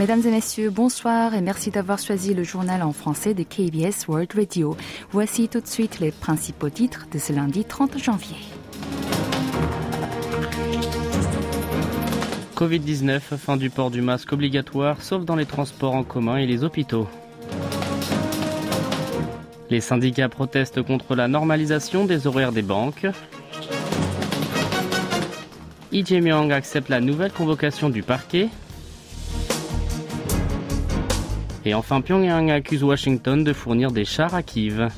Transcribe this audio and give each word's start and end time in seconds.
Mesdames 0.00 0.22
et 0.24 0.30
messieurs, 0.30 0.70
bonsoir 0.70 1.34
et 1.34 1.42
merci 1.42 1.70
d'avoir 1.70 1.98
choisi 1.98 2.32
le 2.32 2.42
journal 2.42 2.82
en 2.82 2.94
français 2.94 3.34
de 3.34 3.42
KBS 3.42 4.08
World 4.08 4.32
Radio. 4.34 4.74
Voici 5.12 5.46
tout 5.46 5.60
de 5.60 5.66
suite 5.66 6.00
les 6.00 6.10
principaux 6.10 6.70
titres 6.70 7.06
de 7.12 7.18
ce 7.18 7.34
lundi 7.34 7.66
30 7.66 7.98
janvier. 7.98 8.38
Covid-19, 12.56 13.20
fin 13.20 13.58
du 13.58 13.68
port 13.68 13.90
du 13.90 14.00
masque 14.00 14.32
obligatoire, 14.32 15.02
sauf 15.02 15.26
dans 15.26 15.36
les 15.36 15.44
transports 15.44 15.94
en 15.94 16.02
commun 16.02 16.38
et 16.38 16.46
les 16.46 16.64
hôpitaux. 16.64 17.06
Les 19.68 19.82
syndicats 19.82 20.30
protestent 20.30 20.80
contre 20.82 21.14
la 21.14 21.28
normalisation 21.28 22.06
des 22.06 22.26
horaires 22.26 22.52
des 22.52 22.62
banques. 22.62 23.06
Lee 25.92 26.30
accepte 26.52 26.88
la 26.88 27.02
nouvelle 27.02 27.32
convocation 27.32 27.90
du 27.90 28.02
parquet. 28.02 28.48
Et 31.64 31.74
enfin, 31.74 32.00
Pyongyang 32.00 32.50
accuse 32.50 32.82
Washington 32.82 33.44
de 33.44 33.52
fournir 33.52 33.90
des 33.90 34.04
chars 34.04 34.34
à 34.34 34.42
Kiev. 34.42 34.88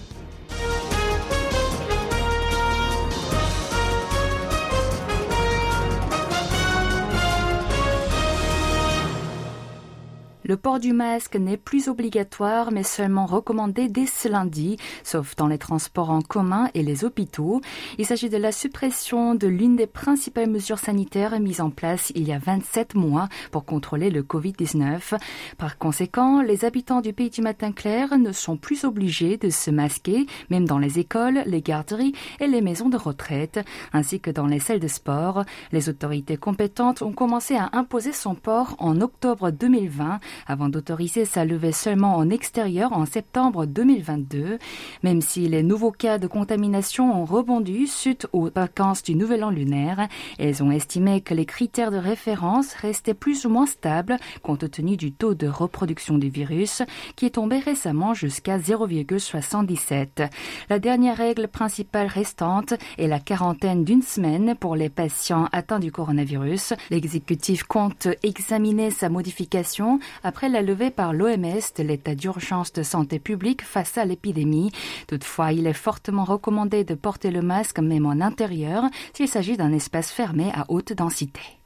Le 10.52 10.59
port 10.59 10.80
du 10.80 10.92
masque 10.92 11.37
n'est 11.37 11.56
plus 11.56 11.88
obligatoire, 11.88 12.73
mais 12.73 12.83
seulement 12.83 13.24
recommandé 13.24 13.88
dès 13.88 14.05
ce 14.05 14.29
lundi, 14.29 14.77
sauf 15.02 15.34
dans 15.34 15.47
les 15.47 15.56
transports 15.56 16.10
en 16.10 16.20
commun 16.20 16.69
et 16.74 16.83
les 16.83 17.06
hôpitaux. 17.06 17.62
Il 17.97 18.05
s'agit 18.05 18.29
de 18.29 18.37
la 18.37 18.52
suppression 18.52 19.34
de 19.34 19.46
l'une 19.46 19.77
des 19.77 19.87
principales 19.87 20.51
mesures 20.51 20.79
sanitaires 20.79 21.41
mises 21.41 21.62
en 21.62 21.70
place 21.70 22.12
il 22.15 22.29
y 22.29 22.34
a 22.34 22.38
27 22.38 22.96
mois 22.96 23.30
pour 23.51 23.65
contrôler 23.65 24.10
le 24.10 24.23
Covid-19. 24.23 25.18
Par 25.57 25.79
conséquent, 25.79 26.43
les 26.43 26.66
habitants 26.66 27.01
du 27.01 27.15
pays 27.15 27.30
du 27.30 27.40
matin 27.40 27.73
clair 27.73 28.18
ne 28.18 28.32
sont 28.32 28.59
plus 28.59 28.84
obligés 28.84 29.38
de 29.38 29.49
se 29.49 29.71
masquer, 29.71 30.27
même 30.51 30.66
dans 30.66 30.79
les 30.79 30.99
écoles, 30.99 31.45
les 31.46 31.62
garderies 31.62 32.12
et 32.40 32.46
les 32.46 32.60
maisons 32.60 32.90
de 32.90 32.99
retraite, 32.99 33.59
ainsi 33.95 34.21
que 34.21 34.30
dans 34.30 34.46
les 34.46 34.60
salles 34.60 34.80
de 34.80 34.88
sport. 34.88 35.46
Les 35.73 35.88
autorités 35.88 36.37
compétentes 36.37 37.01
ont 37.01 37.12
commencé 37.12 37.57
à 37.57 37.71
imposer 37.73 38.12
son 38.12 38.34
port 38.34 38.77
en 38.80 39.01
octobre 39.01 39.51
2020 39.51 40.21
avant 40.46 40.68
d'autoriser 40.68 41.24
sa 41.24 41.45
levée 41.45 41.73
seulement 41.73 42.16
en 42.16 42.30
extérieur 42.30 42.93
en 42.93 43.07
septembre 43.07 43.66
2022. 43.66 44.59
Même 45.02 45.21
si 45.21 45.49
les 45.49 45.62
nouveaux 45.62 45.93
cas 45.93 46.18
de 46.18 46.26
contamination 46.26 47.21
ont 47.21 47.24
rebondi 47.24 47.87
suite 47.87 48.26
aux 48.32 48.51
vacances 48.51 49.02
du 49.02 49.15
Nouvel 49.15 49.45
An 49.45 49.51
lunaire, 49.51 50.09
elles 50.38 50.62
ont 50.62 50.71
estimé 50.71 51.21
que 51.21 51.34
les 51.34 51.46
critères 51.46 51.90
de 51.90 51.96
référence 51.96 52.74
restaient 52.74 53.15
plus 53.15 53.45
ou 53.45 53.51
moins 53.51 53.66
stables 53.66 54.16
compte 54.43 54.71
tenu 54.71 54.96
du 54.96 55.12
taux 55.12 55.34
de 55.34 55.46
reproduction 55.46 56.18
du 56.18 56.29
virus 56.29 56.82
qui 57.16 57.27
est 57.27 57.30
tombé 57.30 57.59
récemment 57.59 58.15
jusqu'à 58.15 58.59
0,77. 58.59 60.29
La 60.71 60.79
dernière 60.79 61.16
règle 61.16 61.49
principale 61.49 62.06
restante 62.06 62.74
est 62.99 63.06
la 63.06 63.21
quarantaine 63.21 63.84
d'une 63.84 64.03
semaine 64.03 64.54
pour 64.59 64.77
les 64.77 64.88
patients 64.88 65.49
atteints 65.53 65.81
du 65.81 65.93
coronavirus. 65.93 66.75
L'exécutif 66.91 67.65
compte 67.65 68.09
examiner 68.22 68.91
sa 68.91 69.09
modification 69.09 69.99
après 70.33 70.49
la 70.49 70.62
levée 70.62 70.91
par 70.91 71.12
l'OMS 71.12 71.61
de 71.77 71.83
l'état 71.83 72.15
d'urgence 72.15 72.72
de 72.72 72.83
santé 72.83 73.19
publique 73.19 73.61
face 73.61 73.99
à 73.99 74.06
l'épidémie. 74.06 74.72
Toutefois, 75.06 75.53
il 75.53 75.66
est 75.66 75.75
fortement 75.75 76.25
recommandé 76.25 76.84
de 76.84 76.94
porter 76.94 77.31
le 77.31 77.43
masque 77.43 77.81
même 77.81 78.06
en 78.06 78.19
intérieur 78.22 78.84
s'il 79.12 79.28
s'agit 79.28 79.59
d'un 79.59 79.75
espace 79.75 80.11
fermé 80.11 80.50
à 80.55 80.65
haute 80.71 80.94
densité. 80.94 81.62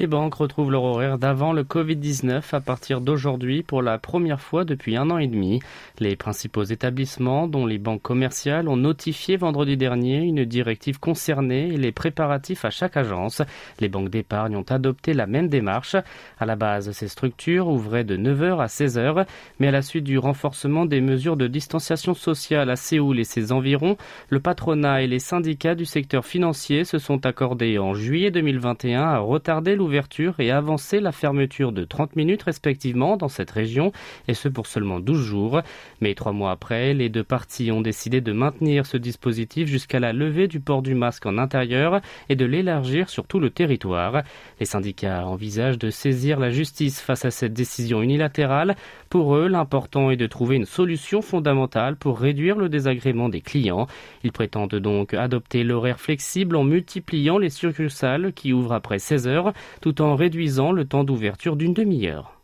Les 0.00 0.06
banques 0.06 0.34
retrouvent 0.34 0.70
leur 0.70 0.84
horaire 0.84 1.18
d'avant 1.18 1.52
le 1.52 1.64
Covid-19 1.64 2.42
à 2.52 2.60
partir 2.60 3.02
d'aujourd'hui 3.02 3.62
pour 3.62 3.82
la 3.82 3.98
première 3.98 4.40
fois 4.40 4.64
depuis 4.64 4.96
un 4.96 5.10
an 5.10 5.18
et 5.18 5.26
demi. 5.26 5.60
Les 5.98 6.16
principaux 6.16 6.64
établissements, 6.64 7.46
dont 7.46 7.66
les 7.66 7.76
banques 7.76 8.00
commerciales, 8.00 8.68
ont 8.68 8.76
notifié 8.78 9.36
vendredi 9.36 9.76
dernier 9.76 10.22
une 10.22 10.46
directive 10.46 10.98
concernée 10.98 11.68
et 11.68 11.76
les 11.76 11.92
préparatifs 11.92 12.64
à 12.64 12.70
chaque 12.70 12.96
agence. 12.96 13.42
Les 13.80 13.90
banques 13.90 14.08
d'épargne 14.08 14.56
ont 14.56 14.64
adopté 14.70 15.12
la 15.12 15.26
même 15.26 15.48
démarche. 15.48 15.94
À 16.40 16.46
la 16.46 16.56
base, 16.56 16.90
ces 16.92 17.08
structures 17.08 17.68
ouvraient 17.68 18.02
de 18.02 18.16
9h 18.16 18.62
à 18.62 18.66
16h, 18.68 19.26
mais 19.60 19.68
à 19.68 19.72
la 19.72 19.82
suite 19.82 20.04
du 20.04 20.16
renforcement 20.16 20.86
des 20.86 21.02
mesures 21.02 21.36
de 21.36 21.46
distanciation 21.46 22.14
sociale 22.14 22.70
à 22.70 22.76
Séoul 22.76 23.20
et 23.20 23.24
ses 23.24 23.52
environs, 23.52 23.98
le 24.30 24.40
patronat 24.40 25.02
et 25.02 25.06
les 25.06 25.18
syndicats 25.18 25.74
du 25.74 25.84
secteur 25.84 26.24
financier 26.24 26.84
se 26.84 26.98
sont 26.98 27.26
accordés 27.26 27.78
en 27.78 27.92
juillet 27.92 28.30
2021 28.30 29.02
à 29.02 29.18
retarder 29.18 29.76
l'ouverture 29.82 30.38
et 30.38 30.52
avancer 30.52 31.00
la 31.00 31.10
fermeture 31.10 31.72
de 31.72 31.84
30 31.84 32.14
minutes 32.14 32.44
respectivement 32.44 33.16
dans 33.16 33.28
cette 33.28 33.50
région, 33.50 33.90
et 34.28 34.34
ce 34.34 34.48
pour 34.48 34.68
seulement 34.68 35.00
12 35.00 35.20
jours. 35.20 35.60
Mais 36.00 36.14
trois 36.14 36.32
mois 36.32 36.52
après, 36.52 36.94
les 36.94 37.08
deux 37.08 37.24
parties 37.24 37.72
ont 37.72 37.80
décidé 37.80 38.20
de 38.20 38.32
maintenir 38.32 38.86
ce 38.86 38.96
dispositif 38.96 39.68
jusqu'à 39.68 39.98
la 39.98 40.12
levée 40.12 40.46
du 40.46 40.60
port 40.60 40.82
du 40.82 40.94
masque 40.94 41.26
en 41.26 41.36
intérieur 41.36 42.00
et 42.28 42.36
de 42.36 42.44
l'élargir 42.44 43.08
sur 43.08 43.26
tout 43.26 43.40
le 43.40 43.50
territoire. 43.50 44.22
Les 44.60 44.66
syndicats 44.66 45.26
envisagent 45.26 45.78
de 45.78 45.90
saisir 45.90 46.38
la 46.38 46.50
justice 46.50 47.00
face 47.00 47.24
à 47.24 47.32
cette 47.32 47.52
décision 47.52 48.02
unilatérale. 48.02 48.76
Pour 49.12 49.36
eux, 49.36 49.46
l'important 49.46 50.10
est 50.10 50.16
de 50.16 50.26
trouver 50.26 50.56
une 50.56 50.64
solution 50.64 51.20
fondamentale 51.20 51.96
pour 51.96 52.18
réduire 52.18 52.56
le 52.56 52.70
désagrément 52.70 53.28
des 53.28 53.42
clients. 53.42 53.86
Ils 54.24 54.32
prétendent 54.32 54.76
donc 54.76 55.12
adopter 55.12 55.64
l'horaire 55.64 56.00
flexible 56.00 56.56
en 56.56 56.64
multipliant 56.64 57.36
les 57.36 57.50
succursales 57.50 58.32
qui 58.32 58.54
ouvrent 58.54 58.72
après 58.72 58.98
16 58.98 59.28
heures 59.28 59.52
tout 59.82 60.00
en 60.00 60.16
réduisant 60.16 60.72
le 60.72 60.86
temps 60.86 61.04
d'ouverture 61.04 61.56
d'une 61.56 61.74
demi-heure. 61.74 62.40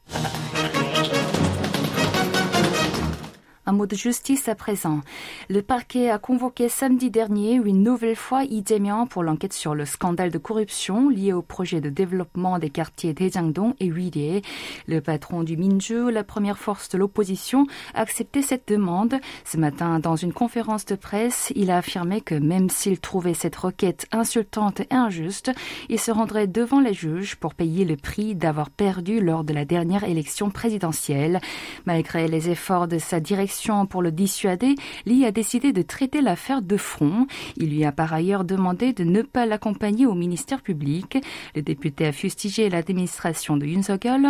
Un 3.69 3.73
mot 3.73 3.85
de 3.85 3.95
justice 3.95 4.49
à 4.49 4.55
présent. 4.55 5.03
Le 5.51 5.61
parquet 5.61 6.09
a 6.09 6.17
convoqué 6.17 6.71
samedi 6.71 7.11
dernier 7.11 7.57
une 7.57 7.83
nouvelle 7.83 8.17
fois 8.17 8.45
Lee 8.45 8.65
pour 9.11 9.23
l'enquête 9.23 9.53
sur 9.53 9.75
le 9.75 9.85
scandale 9.85 10.31
de 10.31 10.39
corruption 10.39 11.11
lié 11.11 11.35
au 11.35 11.43
projet 11.43 11.83
de 11.83 11.91
développement 11.91 12.59
des 12.59 12.71
quartiers 12.71 13.13
Daejangdong 13.13 13.75
et 13.79 13.85
Huilie. 13.85 14.41
Le 14.87 15.03
patron 15.03 15.43
du 15.43 15.59
Minju, 15.59 16.11
la 16.11 16.25
première 16.25 16.57
force 16.57 16.89
de 16.89 16.97
l'opposition, 16.97 17.67
a 17.93 18.01
accepté 18.01 18.41
cette 18.41 18.67
demande. 18.69 19.17
Ce 19.45 19.59
matin, 19.59 19.99
dans 19.99 20.17
une 20.17 20.33
conférence 20.33 20.87
de 20.87 20.95
presse, 20.95 21.53
il 21.55 21.71
a 21.71 21.77
affirmé 21.77 22.23
que 22.23 22.37
même 22.37 22.71
s'il 22.71 22.99
trouvait 22.99 23.35
cette 23.35 23.57
requête 23.57 24.07
insultante 24.13 24.81
et 24.81 24.87
injuste, 24.95 25.53
il 25.91 26.01
se 26.01 26.11
rendrait 26.11 26.47
devant 26.47 26.81
les 26.81 26.95
juges 26.95 27.37
pour 27.37 27.55
payer 27.55 27.85
le 27.85 27.97
prix 27.97 28.35
d'avoir 28.35 28.71
perdu 28.71 29.21
lors 29.21 29.45
de 29.45 29.53
la 29.53 29.67
dernière 29.67 30.05
élection 30.05 30.49
présidentielle. 30.49 31.43
Malgré 31.85 32.29
les 32.29 32.49
efforts 32.49 32.89
de 32.89 32.97
sa 32.97 33.21
direction 33.21 33.58
pour 33.91 34.03
le 34.03 34.13
dissuader, 34.13 34.77
Lee 35.05 35.25
a 35.25 35.33
décidé 35.33 35.73
de 35.73 35.83
traiter 35.83 36.21
l'affaire 36.21 36.63
de 36.63 36.77
front. 36.77 37.27
Il 37.57 37.71
lui 37.71 37.85
a 37.85 37.93
par 37.93 38.13
ailleurs 38.13 38.45
demandé 38.45 38.93
de 38.93 39.03
ne 39.03 39.23
pas 39.23 39.47
l'accompagner 39.47 40.07
au 40.07 40.15
ministère 40.15 40.63
public. 40.63 41.19
Le 41.57 41.63
député 41.63 42.07
a 42.07 42.13
fustigé 42.13 42.69
l'administration 42.69 43.57
de 43.57 43.67
Yoon 43.67 43.83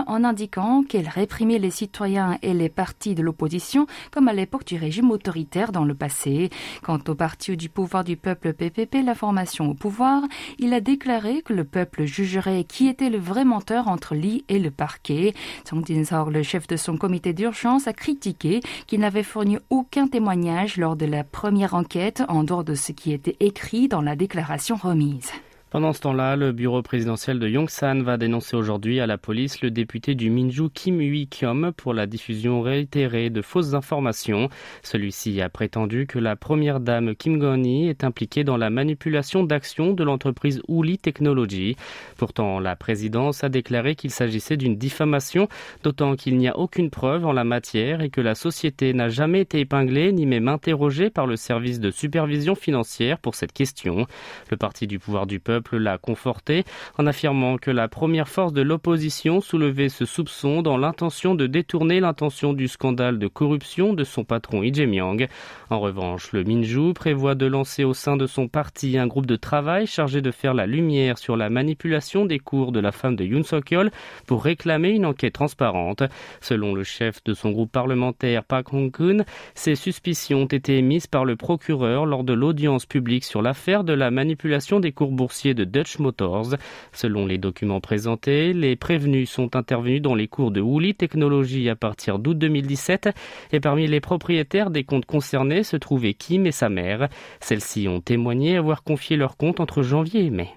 en 0.07 0.25
indiquant 0.25 0.83
qu'elle 0.83 1.09
réprimait 1.09 1.59
les 1.59 1.71
citoyens 1.71 2.39
et 2.43 2.55
les 2.55 2.71
partis 2.71 3.15
de 3.15 3.23
l'opposition 3.23 3.87
comme 4.11 4.29
à 4.29 4.33
l'époque 4.33 4.65
du 4.65 4.77
régime 4.77 5.11
autoritaire 5.11 5.73
dans 5.73 5.85
le 5.85 5.95
passé. 5.95 6.51
Quant 6.83 6.99
au 7.07 7.15
parti 7.15 7.57
du 7.57 7.69
pouvoir 7.69 8.05
du 8.05 8.17
peuple 8.17 8.55
PPP, 8.55 9.05
la 9.05 9.15
formation 9.15 9.69
au 9.69 9.75
pouvoir, 9.75 10.23
il 10.59 10.73
a 10.73 10.81
déclaré 10.81 11.43
que 11.43 11.53
le 11.53 11.65
peuple 11.65 12.05
jugerait 12.07 12.65
qui 12.65 12.89
était 12.89 13.11
le 13.11 13.19
vrai 13.19 13.45
menteur 13.45 13.89
entre 13.89 14.15
Lee 14.15 14.45
et 14.49 14.59
le 14.59 14.71
parquet. 14.71 15.35
Song 15.69 15.85
Jin-seok, 15.87 16.31
le 16.33 16.43
chef 16.43 16.67
de 16.67 16.77
son 16.77 16.97
comité 16.97 17.35
d'urgence, 17.35 17.87
a 17.87 17.93
critiqué 17.93 18.61
qu'il 18.87 19.01
n'avait 19.01 19.18
fourni 19.23 19.59
aucun 19.71 20.07
témoignage 20.09 20.77
lors 20.77 20.97
de 20.97 21.07
la 21.07 21.25
première 21.25 21.75
enquête 21.75 22.23
en 22.29 22.45
dehors 22.45 22.65
de 22.65 22.75
ce 22.75 22.93
qui 22.93 23.13
était 23.13 23.37
écrit 23.41 23.89
dans 23.89 24.03
la 24.03 24.17
déclaration 24.17 24.77
remise. 24.77 25.31
Pendant 25.71 25.93
ce 25.93 26.01
temps-là, 26.01 26.35
le 26.35 26.53
bureau 26.53 26.81
présidentiel 26.81 27.39
de 27.39 27.47
Yongsan 27.47 28.01
va 28.01 28.17
dénoncer 28.17 28.57
aujourd'hui 28.57 29.01
à 29.01 29.07
la 29.07 29.19
police 29.19 29.61
le 29.61 29.71
député 29.71 30.15
du 30.15 30.31
Minju 30.31 30.71
Kim 30.73 30.99
Ui-kyom 30.99 31.73
pour 31.77 31.93
la 31.93 32.07
diffusion 32.07 32.63
réitérée 32.63 33.29
de 33.29 33.43
fausses 33.43 33.75
informations. 33.75 34.49
Celui-ci 34.83 35.43
a 35.43 35.51
prétendu 35.51 36.07
que 36.07 36.19
la 36.19 36.37
première 36.37 36.81
dame 36.81 37.15
Kim 37.15 37.39
Gon-hee 37.39 37.91
est 37.91 38.03
impliquée 38.03 38.45
dans 38.45 38.57
la 38.57 38.71
manipulation 38.71 39.45
d'actions 39.45 39.93
de 39.93 40.03
l'entreprise 40.05 40.63
Uli 40.71 40.97
Technology. 40.97 41.77
Pourtant, 42.17 42.61
la 42.61 42.75
présidence 42.75 43.45
a 43.45 43.51
déclaré 43.51 43.95
qu'il 43.95 44.11
s'agissait 44.11 44.57
d'une 44.57 44.79
diffamation, 44.79 45.49
d'autant 45.83 46.17
qu'il 46.17 46.39
n'y 46.39 46.49
a 46.49 46.59
aucune 46.59 46.89
preuve 46.89 47.27
en 47.27 47.33
la 47.33 47.45
matière 47.45 48.01
et 48.01 48.09
que 48.09 48.23
la 48.23 48.35
société 48.35 48.95
n'a 48.95 49.11
jamais 49.11 49.43
été 49.43 49.61
épinglée 49.61 50.13
ni 50.13 50.25
même 50.25 50.49
interrogée 50.49 51.11
par 51.11 51.27
le 51.27 51.37
service 51.37 51.79
de 51.79 51.91
supervision 51.91 52.55
financière 52.55 53.19
pour 53.19 53.35
cette 53.35 53.53
question. 53.53 54.07
Le 54.51 54.57
parti 54.57 54.87
du 54.87 54.99
pouvoir 54.99 55.27
du 55.27 55.41
peuple 55.41 55.58
peuple 55.59 55.79
l'a 55.79 55.99
conforté 55.99 56.63
en 56.99 57.07
affirmant 57.07 57.59
que 57.59 57.73
la 57.73 57.89
première 57.89 58.29
force 58.29 58.53
de 58.53 58.63
l'opposition 58.63 59.41
soulevait 59.41 59.89
ce 59.89 60.05
soupçon 60.05 60.63
dans 60.63 60.77
l'intention 60.77 61.35
de 61.35 61.49
détourner 61.49 61.99
l'intention 61.99 62.53
du 62.53 62.69
scandale 62.69 63.19
de 63.19 63.27
corruption 63.27 63.93
de 63.93 64.05
son 64.05 64.23
patron 64.23 64.61
Lee 64.61 64.73
Jae-myung. 64.73 65.27
En 65.71 65.81
revanche, 65.81 66.31
le 66.31 66.45
Minju 66.45 66.93
prévoit 66.95 67.35
de 67.35 67.47
lancer 67.47 67.83
au 67.83 67.93
sein 67.93 68.17
de 68.17 68.27
son 68.27 68.47
parti 68.47 68.99
un 68.99 69.09
groupe 69.09 69.27
de 69.27 69.35
travail 69.35 69.89
chargé 69.89 70.23
de 70.23 70.31
faire 70.31 70.55
la 70.55 70.67
lumière 70.67 71.19
sur 71.19 71.37
la 71.37 71.51
manipulation 71.51 72.25
des 72.25 72.39
cours 72.39 72.71
de 72.71 72.79
la 72.79 72.93
femme 72.93 73.17
de 73.17 73.25
Yoon 73.25 73.43
Suk-yeol 73.43 73.91
pour 74.27 74.45
réclamer 74.45 74.91
une 74.91 75.07
enquête 75.07 75.35
transparente. 75.35 76.05
Selon 76.41 76.73
le 76.73 76.85
chef 76.85 77.25
de 77.25 77.35
son 77.35 77.51
groupe 77.51 77.73
parlementaire 77.73 78.45
Park 78.45 78.73
Hong-kun, 78.73 79.25
ces 79.57 79.75
suspicions 79.75 80.43
ont 80.43 80.47
été 80.47 80.79
émises 80.79 81.09
par 81.09 81.25
le 81.25 81.35
procureur 81.35 82.07
lors 82.07 82.23
de 82.23 82.33
l'audience 82.33 82.87
publique 82.87 83.25
sur 83.25 83.43
l'affaire 83.43 83.83
de 83.83 83.93
la 83.93 84.13
manipulation 84.13 84.79
des 84.79 84.93
cours 84.93 85.11
boursiers 85.11 85.48
de 85.55 85.65
Dutch 85.65 85.99
Motors. 85.99 86.55
Selon 86.93 87.27
les 87.27 87.39
documents 87.39 87.81
présentés, 87.81 88.53
les 88.53 88.77
prévenus 88.77 89.31
sont 89.31 89.57
intervenus 89.57 90.03
dans 90.03 90.15
les 90.15 90.29
cours 90.29 90.51
de 90.51 90.61
Woolly 90.61 90.95
Technology 90.95 91.69
à 91.69 91.77
partir 91.77 92.19
d'août 92.19 92.39
2017 92.39 93.11
et 93.53 93.61
parmi 93.61 93.87
les 93.87 94.01
propriétaires 94.01 94.71
des 94.71 94.85
comptes 94.85 95.07
concernés 95.07 95.63
se 95.63 95.77
trouvaient 95.77 96.15
Kim 96.15 96.47
et 96.47 96.53
sa 96.53 96.69
mère. 96.69 97.09
Celles-ci 97.41 97.89
ont 97.89 98.01
témoigné 98.01 98.57
avoir 98.57 98.83
confié 98.83 99.17
leurs 99.17 99.37
comptes 99.37 99.61
entre 99.61 99.83
janvier 99.83 100.25
et 100.25 100.31
mai. 100.31 100.51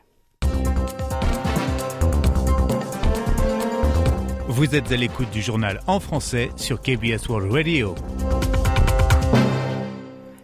Vous 4.48 4.76
êtes 4.76 4.92
à 4.92 4.98
l'écoute 4.98 5.32
du 5.32 5.42
journal 5.42 5.80
en 5.88 6.02
français 6.02 6.50
sur 6.58 6.82
KBS 6.82 7.30
World 7.30 7.52
Radio. 7.52 7.96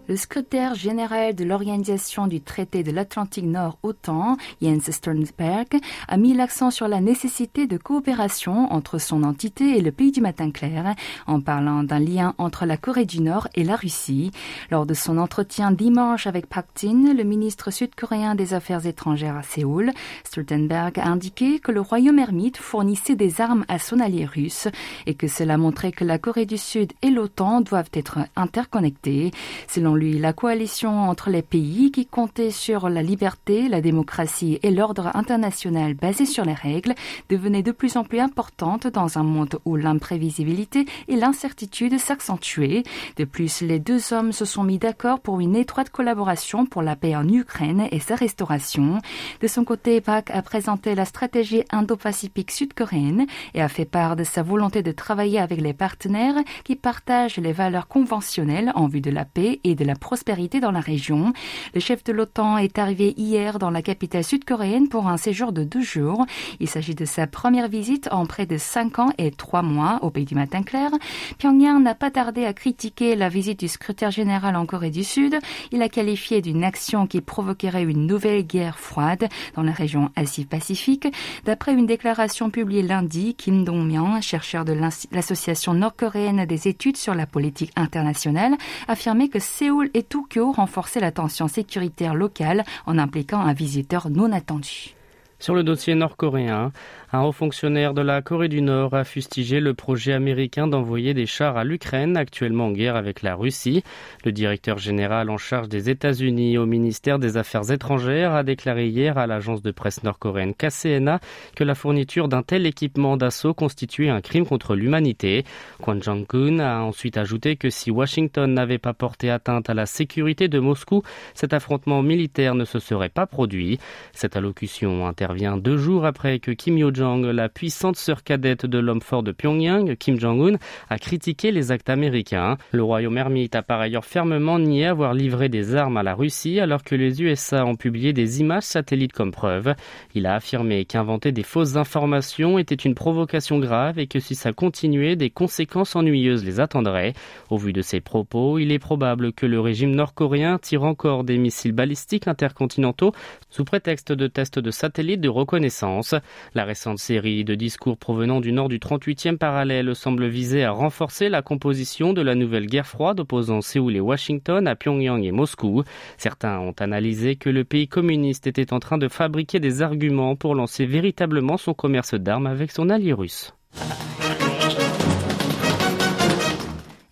Le 0.07 0.15
secrétaire 0.15 0.73
général 0.73 1.35
de 1.35 1.43
l'Organisation 1.43 2.27
du 2.27 2.39
traité 2.39 2.81
de 2.81 2.91
l'Atlantique 2.91 3.43
Nord 3.43 3.77
OTAN, 3.83 4.37
Jens 4.61 4.89
Stoltenberg, 4.89 5.67
a 6.07 6.15
mis 6.15 6.33
l'accent 6.33 6.71
sur 6.71 6.87
la 6.87 7.01
nécessité 7.01 7.67
de 7.67 7.75
coopération 7.75 8.71
entre 8.71 8.99
son 8.99 9.23
entité 9.23 9.77
et 9.77 9.81
le 9.81 9.91
pays 9.91 10.13
du 10.13 10.21
matin 10.21 10.49
clair, 10.51 10.95
en 11.25 11.41
parlant 11.41 11.83
d'un 11.83 11.99
lien 11.99 12.35
entre 12.37 12.65
la 12.65 12.77
Corée 12.77 13.03
du 13.03 13.19
Nord 13.19 13.49
et 13.53 13.65
la 13.65 13.75
Russie. 13.75 14.31
Lors 14.71 14.85
de 14.85 14.93
son 14.93 15.17
entretien 15.17 15.71
dimanche 15.71 16.25
avec 16.25 16.47
Pak 16.47 16.67
Tin, 16.73 17.13
le 17.13 17.23
ministre 17.25 17.69
sud-coréen 17.69 18.35
des 18.35 18.53
Affaires 18.53 18.85
étrangères 18.85 19.35
à 19.35 19.43
Séoul, 19.43 19.91
Stoltenberg 20.23 20.99
a 20.99 21.07
indiqué 21.07 21.59
que 21.59 21.73
le 21.73 21.81
royaume 21.81 22.19
ermite 22.19 22.55
fournissait 22.55 23.17
des 23.17 23.41
armes 23.41 23.65
à 23.67 23.77
son 23.77 23.99
allié 23.99 24.23
russe 24.25 24.69
et 25.05 25.15
que 25.15 25.27
cela 25.27 25.57
montrait 25.57 25.91
que 25.91 26.05
la 26.05 26.17
Corée 26.17 26.45
du 26.45 26.57
Sud 26.57 26.93
et 27.01 27.09
l'OTAN 27.09 27.59
doivent 27.59 27.91
être 27.91 28.19
interconnectés. 28.37 29.31
Selon 29.67 29.96
lui, 29.97 30.17
la 30.17 30.31
coalition 30.31 31.09
entre 31.09 31.29
les 31.29 31.41
pays 31.41 31.91
qui 31.91 32.05
comptait 32.05 32.51
sur 32.51 32.87
la 32.87 33.01
liberté, 33.01 33.67
la 33.67 33.81
démocratie 33.81 34.59
et 34.63 34.71
l'ordre 34.71 35.11
international 35.15 35.93
basé 35.93 36.25
sur 36.25 36.45
les 36.45 36.53
règles 36.53 36.95
devenait 37.29 37.63
de 37.63 37.71
plus 37.71 37.97
en 37.97 38.03
plus 38.03 38.19
importante 38.19 38.87
dans 38.87 39.17
un 39.17 39.23
monde 39.23 39.59
où 39.65 39.75
l'imprévisibilité 39.75 40.85
et 41.07 41.15
l'incertitude 41.15 41.97
s'accentuaient. 41.97 42.83
De 43.17 43.25
plus, 43.25 43.61
les 43.61 43.79
deux 43.79 44.13
hommes 44.13 44.31
se 44.31 44.45
sont 44.45 44.63
mis 44.63 44.77
d'accord 44.77 45.19
pour 45.19 45.39
une 45.39 45.55
étroite 45.55 45.89
collaboration 45.89 46.65
pour 46.65 46.81
la 46.81 46.95
paix 46.95 47.15
en 47.15 47.27
Ukraine 47.27 47.87
et 47.91 47.99
sa 47.99 48.15
restauration. 48.15 48.99
De 49.41 49.47
son 49.47 49.63
côté, 49.63 49.99
Pak 49.99 50.29
a 50.31 50.41
présenté 50.41 50.95
la 50.95 51.05
stratégie 51.05 51.63
indo-pacifique 51.71 52.51
sud-coréenne 52.51 53.25
et 53.53 53.61
a 53.61 53.67
fait 53.67 53.85
part 53.85 54.15
de 54.15 54.23
sa 54.23 54.43
volonté 54.43 54.83
de 54.83 54.91
travailler 54.91 55.39
avec 55.39 55.59
les 55.59 55.73
partenaires 55.73 56.35
qui 56.63 56.75
partagent 56.75 57.37
les 57.37 57.53
valeurs 57.53 57.87
conventionnelles 57.87 58.71
en 58.75 58.87
vue 58.87 59.01
de 59.01 59.11
la 59.11 59.25
paix 59.25 59.59
et 59.63 59.75
de 59.75 59.85
la 59.87 59.95
prospérité 59.95 60.59
dans 60.59 60.71
la 60.71 60.79
région. 60.79 61.33
Le 61.73 61.79
chef 61.79 62.03
de 62.03 62.13
l'OTAN 62.13 62.57
est 62.57 62.77
arrivé 62.77 63.15
hier 63.17 63.57
dans 63.57 63.71
la 63.71 63.81
capitale 63.81 64.23
sud-coréenne 64.23 64.89
pour 64.89 65.07
un 65.07 65.17
séjour 65.17 65.51
de 65.51 65.63
deux 65.63 65.81
jours. 65.81 66.25
Il 66.59 66.67
s'agit 66.67 66.93
de 66.93 67.05
sa 67.05 67.25
première 67.25 67.69
visite 67.69 68.09
en 68.11 68.25
près 68.25 68.45
de 68.45 68.57
cinq 68.57 68.99
ans 68.99 69.11
et 69.17 69.31
trois 69.31 69.63
mois 69.63 69.99
au 70.01 70.11
pays 70.11 70.25
du 70.25 70.35
matin 70.35 70.61
clair. 70.61 70.91
Pyongyang 71.39 71.81
n'a 71.81 71.95
pas 71.95 72.11
tardé 72.11 72.45
à 72.45 72.53
critiquer 72.53 73.15
la 73.15 73.29
visite 73.29 73.61
du 73.61 73.67
secrétaire 73.67 74.11
général 74.11 74.55
en 74.55 74.65
Corée 74.65 74.89
du 74.89 75.03
Sud. 75.03 75.37
Il 75.71 75.81
a 75.81 75.89
qualifié 75.89 76.41
d'une 76.41 76.63
action 76.63 77.07
qui 77.07 77.21
provoquerait 77.21 77.83
une 77.83 78.05
nouvelle 78.05 78.45
guerre 78.45 78.77
froide 78.77 79.27
dans 79.55 79.63
la 79.63 79.71
région 79.71 80.11
Asie-Pacifique. 80.15 81.07
D'après 81.45 81.73
une 81.73 81.85
déclaration 81.85 82.49
publiée 82.49 82.81
lundi, 82.81 83.35
Kim 83.35 83.63
Dong-myung, 83.63 84.21
chercheur 84.21 84.65
de 84.65 84.73
l'association 85.11 85.73
nord-coréenne 85.73 86.45
des 86.45 86.67
études 86.67 86.97
sur 86.97 87.15
la 87.15 87.25
politique 87.25 87.71
internationale, 87.77 88.55
affirmait 88.89 89.29
que 89.29 89.39
Séoul 89.39 89.76
et 89.93 90.03
Tokyo 90.03 90.51
renforcer 90.51 90.99
la 90.99 91.11
tension 91.11 91.47
sécuritaire 91.47 92.15
locale 92.15 92.63
en 92.85 92.97
impliquant 92.97 93.39
un 93.39 93.53
visiteur 93.53 94.09
non 94.09 94.31
attendu. 94.31 94.95
Sur 95.39 95.53
le 95.53 95.63
dossier 95.63 95.93
nord-coréen, 95.93 96.71
un 97.17 97.23
haut 97.23 97.31
fonctionnaire 97.31 97.95
de 97.95 98.01
la 98.01 98.21
Corée 98.21 98.47
du 98.47 98.61
Nord 98.61 98.93
a 98.93 99.03
fustigé 99.03 99.59
le 99.59 99.73
projet 99.73 100.13
américain 100.13 100.67
d'envoyer 100.67 101.15
des 101.15 101.25
chars 101.25 101.57
à 101.57 101.63
l'Ukraine, 101.63 102.15
actuellement 102.15 102.67
en 102.67 102.71
guerre 102.71 102.95
avec 102.95 103.23
la 103.23 103.33
Russie. 103.33 103.83
Le 104.23 104.31
directeur 104.31 104.77
général 104.77 105.31
en 105.31 105.37
charge 105.37 105.67
des 105.67 105.89
États-Unis 105.89 106.59
au 106.59 106.67
ministère 106.67 107.17
des 107.17 107.35
Affaires 107.37 107.71
étrangères 107.71 108.35
a 108.35 108.43
déclaré 108.43 108.87
hier 108.87 109.17
à 109.17 109.25
l'agence 109.25 109.63
de 109.63 109.71
presse 109.71 110.03
nord-coréenne 110.03 110.53
KCNA 110.53 111.19
que 111.55 111.63
la 111.63 111.73
fourniture 111.73 112.27
d'un 112.27 112.43
tel 112.43 112.67
équipement 112.67 113.17
d'assaut 113.17 113.55
constituait 113.55 114.09
un 114.09 114.21
crime 114.21 114.45
contre 114.45 114.75
l'humanité. 114.75 115.43
Kwon 115.81 115.99
Jong-un 115.99 116.59
a 116.59 116.81
ensuite 116.81 117.17
ajouté 117.17 117.55
que 117.55 117.71
si 117.71 117.89
Washington 117.89 118.53
n'avait 118.53 118.77
pas 118.77 118.93
porté 118.93 119.31
atteinte 119.31 119.71
à 119.71 119.73
la 119.73 119.87
sécurité 119.87 120.49
de 120.49 120.59
Moscou, 120.59 121.01
cet 121.33 121.53
affrontement 121.53 122.03
militaire 122.03 122.53
ne 122.53 122.65
se 122.65 122.77
serait 122.77 123.09
pas 123.09 123.25
produit. 123.25 123.79
Cette 124.13 124.35
allocution 124.35 125.07
intervient 125.07 125.57
deux 125.57 125.77
jours 125.77 126.05
après 126.05 126.37
que 126.37 126.51
Kim 126.51 126.77
La 127.07 127.47
puissante 127.47 127.95
sœur 127.95 128.21
cadette 128.21 128.65
de 128.65 128.79
l'homme 128.79 129.01
fort 129.01 129.23
de 129.23 129.31
Pyongyang, 129.31 129.95
Kim 129.95 130.19
Jong-un, 130.19 130.57
a 130.89 130.97
critiqué 130.97 131.53
les 131.53 131.71
actes 131.71 131.89
américains. 131.89 132.57
Le 132.73 132.83
royaume 132.83 133.17
ermite 133.17 133.55
a 133.55 133.61
par 133.61 133.79
ailleurs 133.79 134.03
fermement 134.03 134.59
nié 134.59 134.87
avoir 134.87 135.13
livré 135.13 135.47
des 135.47 135.75
armes 135.75 135.95
à 135.95 136.03
la 136.03 136.15
Russie 136.15 136.59
alors 136.59 136.83
que 136.83 136.95
les 136.95 137.21
USA 137.21 137.65
ont 137.65 137.75
publié 137.75 138.11
des 138.11 138.41
images 138.41 138.63
satellites 138.63 139.13
comme 139.13 139.31
preuve. 139.31 139.73
Il 140.15 140.25
a 140.25 140.35
affirmé 140.35 140.83
qu'inventer 140.83 141.31
des 141.31 141.43
fausses 141.43 141.77
informations 141.77 142.59
était 142.59 142.75
une 142.75 142.93
provocation 142.93 143.59
grave 143.59 143.99
et 143.99 144.07
que 144.07 144.19
si 144.19 144.35
ça 144.35 144.51
continuait, 144.51 145.15
des 145.15 145.29
conséquences 145.29 145.95
ennuyeuses 145.95 146.43
les 146.43 146.59
attendraient. 146.59 147.13
Au 147.49 147.57
vu 147.57 147.71
de 147.71 147.81
ces 147.81 148.01
propos, 148.01 148.59
il 148.59 148.73
est 148.73 148.79
probable 148.79 149.31
que 149.31 149.45
le 149.45 149.61
régime 149.61 149.95
nord-coréen 149.95 150.57
tire 150.57 150.83
encore 150.83 151.23
des 151.23 151.37
missiles 151.37 151.71
balistiques 151.71 152.27
intercontinentaux 152.27 153.13
sous 153.49 153.63
prétexte 153.63 154.11
de 154.11 154.27
tests 154.27 154.59
de 154.59 154.71
satellites 154.71 155.21
de 155.21 155.29
reconnaissance. 155.29 156.15
La 156.53 156.65
récente 156.65 156.86
série 156.95 157.43
de 157.43 157.55
discours 157.55 157.97
provenant 157.97 158.39
du 158.39 158.53
nord 158.53 158.69
du 158.69 158.79
38e 158.79 159.37
parallèle 159.37 159.93
semble 159.93 160.27
viser 160.27 160.63
à 160.63 160.71
renforcer 160.71 161.27
la 161.27 161.41
composition 161.41 162.13
de 162.13 162.21
la 162.21 162.35
nouvelle 162.35 162.67
guerre 162.67 162.87
froide 162.87 163.19
opposant 163.19 163.59
Séoul 163.59 163.97
et 163.97 163.99
Washington 163.99 164.65
à 164.65 164.75
Pyongyang 164.75 165.25
et 165.25 165.31
Moscou. 165.33 165.83
Certains 166.17 166.59
ont 166.59 166.75
analysé 166.79 167.35
que 167.35 167.49
le 167.49 167.65
pays 167.65 167.89
communiste 167.89 168.47
était 168.47 168.71
en 168.71 168.79
train 168.79 168.97
de 168.97 169.09
fabriquer 169.09 169.59
des 169.59 169.81
arguments 169.81 170.37
pour 170.37 170.55
lancer 170.55 170.85
véritablement 170.85 171.57
son 171.57 171.73
commerce 171.73 172.13
d'armes 172.13 172.47
avec 172.47 172.71
son 172.71 172.89
allié 172.89 173.11
russe. 173.11 173.53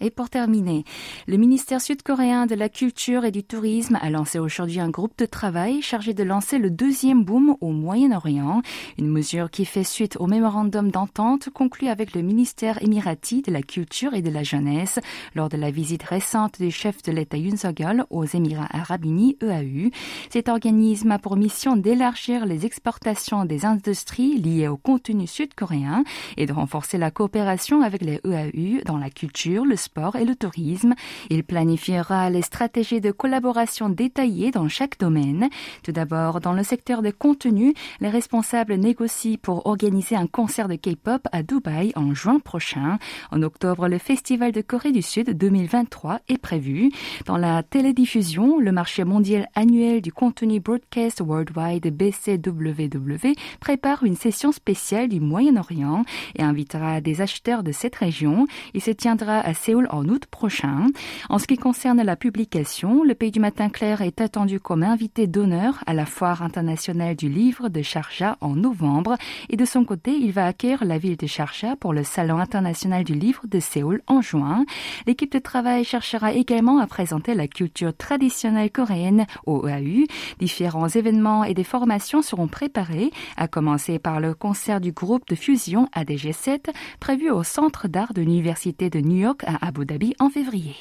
Et 0.02 0.10
pour 0.10 0.30
terminer, 0.30 0.84
le 1.26 1.38
ministère 1.38 1.82
sud-coréen 1.82 2.48
de 2.48 2.56
la 2.56 2.68
Culture 2.70 3.24
et 3.24 3.32
du 3.32 3.44
Tourisme 3.44 3.98
a 4.02 4.10
lancé 4.10 4.40
aujourd'hui 4.40 4.80
un 4.80 4.90
groupe 4.90 5.18
de 5.18 5.26
travail 5.26 5.82
chargé 5.82 6.14
de 6.14 6.24
lancer 6.24 6.58
le 6.58 6.70
deuxième 6.70 7.24
boom 7.24 7.56
au 7.62 7.72
Moyen-Orient, 7.72 8.62
une 9.00 9.08
mesure 9.08 9.50
qui 9.50 9.64
fait 9.64 9.84
suite 9.84 10.18
au 10.20 10.28
mémorandum 10.28 10.92
d'entente 10.92 11.50
conclu 11.50 11.88
avec 11.88 12.14
le 12.14 12.22
ministère 12.22 12.84
émirati 12.84 13.42
de 13.42 13.52
la 13.52 13.62
Culture 13.62 14.14
et 14.14 14.22
de 14.22 14.30
la 14.30 14.44
Jeunesse 14.44 15.00
lors 15.34 15.50
de 15.50 15.58
la 15.58 15.72
visite 15.72 16.04
récente 16.04 16.60
du 16.60 16.72
chef 16.72 17.02
de 17.02 17.12
l'État 17.12 17.38
Yoon 17.38 17.58
Suk-yeol 17.58 18.06
aux 18.10 18.26
Émirats 18.26 18.68
arabes 18.72 19.06
unis 19.06 19.38
EAU. 19.42 19.92
Cet 20.30 20.50
organisme 20.50 21.12
a 21.12 21.20
pour 21.20 21.38
mission 21.38 21.78
d'élargir 21.78 22.46
les 22.46 22.66
exportations 22.66 23.46
des 23.46 23.66
industries 23.66 24.38
liées 24.38 24.68
au 24.68 24.78
contenu 24.78 25.26
sud-coréen 25.26 26.04
et 26.38 26.46
de 26.46 26.54
renforcer 26.54 26.98
la 26.98 27.12
coopération 27.12 27.82
avec 27.82 28.02
les 28.02 28.20
EAU 28.26 28.84
dans 28.86 28.98
la 28.98 29.10
culture, 29.10 29.66
le 29.66 29.76
sport 29.76 29.95
et 30.16 30.26
le 30.26 30.36
tourisme. 30.36 30.94
Il 31.30 31.44
planifiera 31.44 32.30
les 32.30 32.42
stratégies 32.42 33.00
de 33.00 33.12
collaboration 33.12 33.90
détaillées 33.90 34.52
dans 34.52 34.68
chaque 34.68 35.00
domaine. 35.00 35.48
Tout 35.84 35.94
d'abord, 35.94 36.42
dans 36.42 36.52
le 36.52 36.64
secteur 36.64 37.02
des 37.02 37.14
contenus, 37.14 37.74
les 38.02 38.10
responsables 38.10 38.76
négocient 38.76 39.38
pour 39.42 39.66
organiser 39.68 40.18
un 40.18 40.28
concert 40.28 40.68
de 40.68 40.76
K-pop 40.76 41.28
à 41.32 41.44
Dubaï 41.44 41.94
en 41.96 42.14
juin 42.14 42.40
prochain. 42.40 43.00
En 43.32 43.42
octobre, 43.42 43.88
le 43.88 43.98
Festival 43.98 44.52
de 44.52 44.62
Corée 44.62 44.92
du 44.92 45.02
Sud 45.02 45.30
2023 45.30 46.20
est 46.28 46.38
prévu. 46.38 46.92
Dans 47.26 47.38
la 47.38 47.64
télédiffusion, 47.64 48.60
le 48.60 48.74
marché 48.74 49.06
mondial 49.06 49.48
annuel 49.56 50.02
du 50.02 50.12
contenu 50.12 50.60
Broadcast 50.60 51.22
Worldwide 51.22 51.88
BCWW 51.96 53.34
prépare 53.62 54.04
une 54.04 54.18
session 54.18 54.52
spéciale 54.52 55.08
du 55.08 55.22
Moyen-Orient 55.22 56.04
et 56.36 56.44
invitera 56.44 57.00
des 57.00 57.22
acheteurs 57.22 57.64
de 57.64 57.72
cette 57.72 57.96
région. 57.96 58.46
Il 58.74 58.82
se 58.82 58.92
tiendra 58.92 59.40
à 59.40 59.54
Séoul 59.54 59.75
En 59.90 60.08
août 60.08 60.26
prochain. 60.28 60.88
En 61.30 61.38
ce 61.38 61.48
qui 61.48 61.58
concerne 61.58 62.02
la 62.02 62.16
publication, 62.16 63.04
le 63.04 63.14
Pays 63.14 63.32
du 63.32 63.42
Matin 63.42 63.68
Clair 63.70 64.02
est 64.02 64.22
attendu 64.22 64.62
comme 64.62 64.84
invité 64.84 65.28
d'honneur 65.28 65.84
à 65.86 65.94
la 65.94 66.06
Foire 66.06 66.42
internationale 66.44 67.16
du 67.16 67.28
livre 67.28 67.68
de 67.68 67.82
Sharjah 67.82 68.38
en 68.40 68.56
novembre 68.56 69.18
et 69.50 69.58
de 69.58 69.66
son 69.66 69.84
côté, 69.84 70.12
il 70.12 70.32
va 70.32 70.48
accueillir 70.48 70.86
la 70.86 70.98
ville 70.98 71.18
de 71.18 71.28
Sharjah 71.28 71.76
pour 71.76 71.92
le 71.92 72.04
Salon 72.04 72.38
international 72.38 73.04
du 73.04 73.14
livre 73.14 73.42
de 73.48 73.60
Séoul 73.60 74.02
en 74.08 74.22
juin. 74.22 74.66
L'équipe 75.08 75.32
de 75.32 75.40
travail 75.40 75.84
cherchera 75.84 76.32
également 76.32 76.80
à 76.80 76.88
présenter 76.88 77.34
la 77.34 77.48
culture 77.48 77.96
traditionnelle 77.96 78.72
coréenne 78.72 79.26
au 79.46 79.66
OAU. 79.66 80.06
Différents 80.40 80.88
événements 80.88 81.44
et 81.44 81.54
des 81.54 81.66
formations 81.66 82.22
seront 82.22 82.48
préparés, 82.48 83.12
à 83.36 83.50
commencer 83.50 84.00
par 84.00 84.22
le 84.22 84.34
concert 84.34 84.80
du 84.80 84.94
groupe 84.94 85.28
de 85.28 85.36
fusion 85.36 85.90
ADG7 85.94 86.74
prévu 87.02 87.30
au 87.30 87.44
Centre 87.44 87.90
d'art 87.90 88.14
de 88.14 88.22
l'Université 88.22 88.90
de 88.90 89.00
New 89.00 89.18
York 89.18 89.44
à 89.46 89.65
Abu 89.66 89.84
Dhabi 89.84 90.14
en 90.20 90.30
février. 90.30 90.76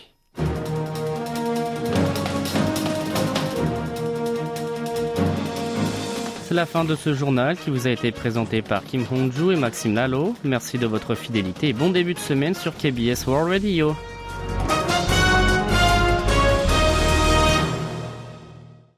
C'est 6.43 6.55
la 6.55 6.67
fin 6.67 6.85
de 6.85 6.95
ce 6.95 7.14
journal 7.14 7.57
qui 7.57 7.71
vous 7.71 7.87
a 7.87 7.91
été 7.91 8.12
présenté 8.12 8.61
par 8.61 8.85
Kim 8.85 9.05
Hong-ju 9.11 9.53
et 9.53 9.57
Maxime 9.57 9.95
Lalo. 9.95 10.35
Merci 10.45 10.76
de 10.76 10.87
votre 10.87 11.14
fidélité 11.14 11.69
et 11.69 11.73
bon 11.73 11.91
début 11.91 12.12
de 12.12 12.19
semaine 12.19 12.55
sur 12.55 12.76
KBS 12.76 13.26
World 13.26 13.50
Radio. 13.50 13.97